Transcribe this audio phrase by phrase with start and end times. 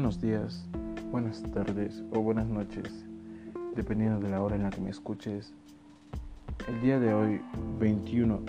[0.00, 0.66] buenos días,
[1.12, 3.04] buenas tardes o buenas noches,
[3.76, 5.52] dependiendo de la hora en la que me escuches.
[6.66, 7.42] El día de hoy,
[7.78, 8.40] 21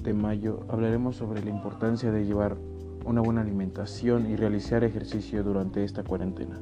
[0.00, 2.56] de mayo, hablaremos sobre la importancia de llevar
[3.04, 6.60] una buena alimentación y realizar ejercicio durante esta cuarentena.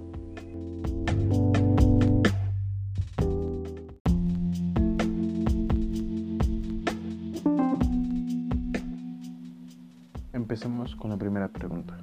[10.33, 11.99] Empecemos con la primera pregunta.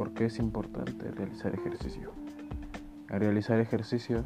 [0.00, 2.12] ¿Por qué es importante realizar ejercicio?
[3.10, 4.24] Al realizar ejercicio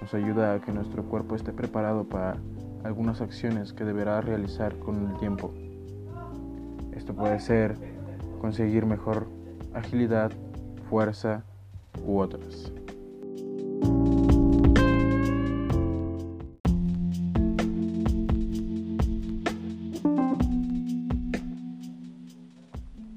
[0.00, 2.36] nos ayuda a que nuestro cuerpo esté preparado para
[2.82, 5.54] algunas acciones que deberá realizar con el tiempo.
[6.96, 7.76] Esto puede ser
[8.40, 9.28] conseguir mejor
[9.72, 10.32] agilidad,
[10.90, 11.44] fuerza
[12.04, 12.72] u otras.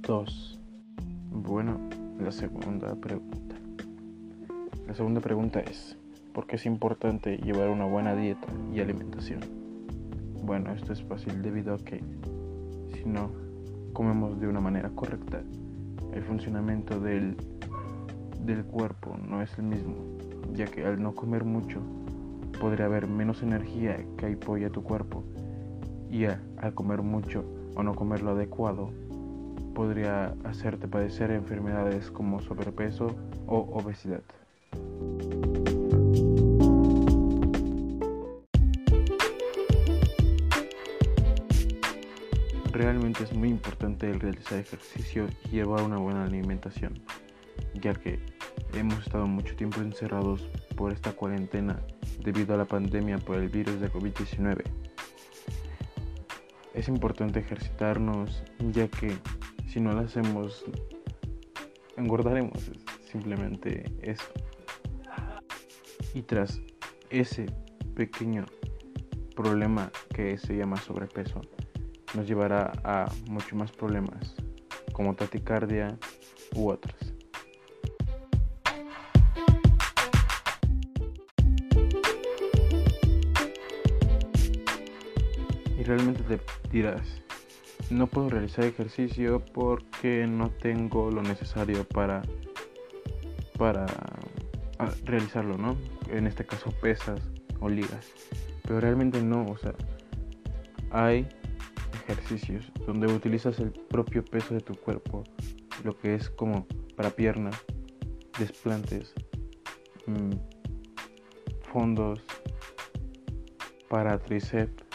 [0.04, 0.60] Dos.
[1.32, 3.56] Bueno, la segunda pregunta.
[4.88, 5.98] La segunda pregunta es,
[6.34, 9.42] ¿por qué es importante llevar una buena dieta y alimentación?
[10.44, 12.02] Bueno, esto es fácil debido a que
[12.94, 13.30] si no
[13.94, 15.42] comemos de una manera correcta,
[16.14, 17.38] el funcionamiento del,
[18.46, 19.96] del cuerpo no es el mismo,
[20.54, 21.82] ya que al no comer mucho
[22.60, 25.24] podría haber menos energía que apoya tu cuerpo
[26.10, 27.44] y al comer mucho
[27.76, 28.90] o no comer lo adecuado
[29.74, 34.22] podría hacerte padecer enfermedades como sobrepeso o obesidad.
[42.72, 47.02] Realmente es muy importante el realizar ejercicio y llevar una buena alimentación,
[47.74, 48.20] ya que
[48.74, 51.80] hemos estado mucho tiempo encerrados por esta cuarentena
[52.24, 54.64] debido a la pandemia por el virus de COVID-19.
[56.78, 59.18] Es importante ejercitarnos ya que
[59.68, 60.64] si no lo hacemos,
[61.98, 62.72] engordaremos,
[63.12, 64.32] simplemente eso.
[66.14, 66.62] Y tras
[67.10, 67.48] ese
[67.96, 68.46] pequeño
[69.36, 71.42] problema que se llama sobrepeso,
[72.14, 74.36] nos llevará a muchos más problemas,
[74.94, 75.98] como taticardia
[76.54, 77.17] u otras.
[85.88, 86.40] Realmente te
[86.70, 87.22] dirás,
[87.90, 92.22] no puedo realizar ejercicio porque no tengo lo necesario para
[93.58, 93.86] para
[94.78, 95.78] ah, realizarlo, ¿no?
[96.12, 97.20] En este caso pesas
[97.60, 98.12] o ligas.
[98.64, 99.74] Pero realmente no, o sea,
[100.92, 101.28] hay
[102.04, 105.24] ejercicios donde utilizas el propio peso de tu cuerpo,
[105.84, 107.56] lo que es como para piernas,
[108.38, 109.14] desplantes,
[110.06, 110.34] mm,
[111.72, 112.22] fondos,
[113.90, 114.87] para tríceps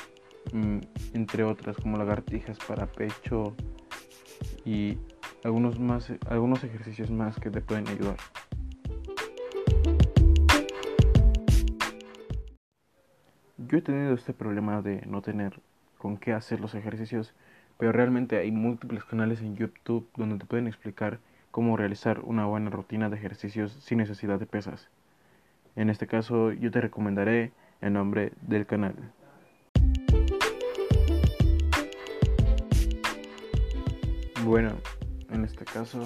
[1.15, 3.55] entre otras como lagartijas para pecho
[4.65, 4.99] y
[5.45, 8.17] algunos más algunos ejercicios más que te pueden ayudar.
[13.57, 15.61] Yo he tenido este problema de no tener
[15.97, 17.33] con qué hacer los ejercicios,
[17.79, 21.21] pero realmente hay múltiples canales en YouTube donde te pueden explicar
[21.51, 24.89] cómo realizar una buena rutina de ejercicios sin necesidad de pesas.
[25.77, 28.95] En este caso yo te recomendaré el nombre del canal.
[34.53, 34.73] Bueno,
[35.31, 36.03] en este caso,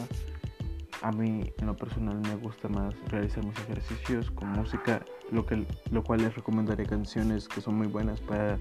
[1.03, 5.67] a mí en lo personal me gusta más realizar mis ejercicios con música, lo, que,
[5.91, 8.57] lo cual les recomendaré canciones que son muy buenas para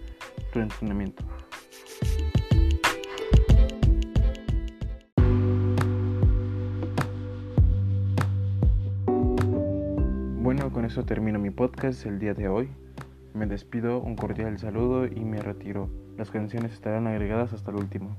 [0.52, 1.24] tu entrenamiento.
[10.42, 12.72] Bueno, con eso termino mi podcast el día de hoy.
[13.36, 15.92] Me despido, un cordial saludo y me retiro.
[16.18, 18.18] Las canciones estarán agregadas hasta el último.